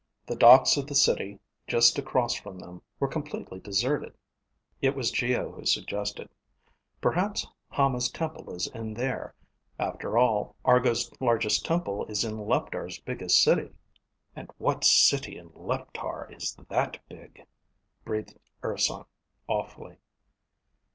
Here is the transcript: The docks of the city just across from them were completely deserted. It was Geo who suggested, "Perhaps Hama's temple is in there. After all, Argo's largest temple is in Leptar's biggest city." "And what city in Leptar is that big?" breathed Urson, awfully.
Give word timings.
The 0.25 0.35
docks 0.35 0.77
of 0.77 0.87
the 0.87 0.95
city 0.95 1.37
just 1.67 1.99
across 1.99 2.33
from 2.33 2.57
them 2.57 2.81
were 2.99 3.07
completely 3.07 3.59
deserted. 3.59 4.17
It 4.81 4.95
was 4.95 5.11
Geo 5.11 5.51
who 5.51 5.63
suggested, 5.67 6.27
"Perhaps 7.01 7.45
Hama's 7.69 8.09
temple 8.09 8.51
is 8.55 8.65
in 8.65 8.95
there. 8.95 9.35
After 9.77 10.17
all, 10.17 10.55
Argo's 10.65 11.11
largest 11.21 11.65
temple 11.65 12.05
is 12.07 12.23
in 12.23 12.35
Leptar's 12.39 12.97
biggest 12.97 13.43
city." 13.43 13.75
"And 14.35 14.49
what 14.57 14.83
city 14.83 15.37
in 15.37 15.49
Leptar 15.53 16.35
is 16.35 16.55
that 16.67 16.97
big?" 17.07 17.45
breathed 18.03 18.39
Urson, 18.63 19.03
awfully. 19.47 19.97